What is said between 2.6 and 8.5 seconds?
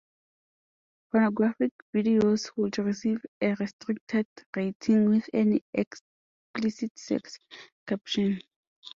receive a Restricted rating with an "Explicit Sex" caption.